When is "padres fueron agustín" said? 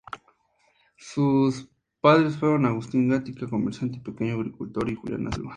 2.01-3.07